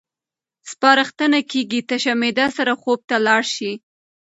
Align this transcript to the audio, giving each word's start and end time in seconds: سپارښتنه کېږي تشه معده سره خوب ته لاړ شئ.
سپارښتنه 0.71 1.39
کېږي 1.51 1.81
تشه 1.89 2.13
معده 2.21 2.47
سره 2.57 2.73
خوب 2.81 2.99
ته 3.09 3.15
لاړ 3.25 3.43
شئ. 3.53 3.73